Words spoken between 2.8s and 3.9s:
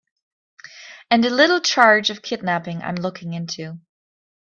I'm looking into.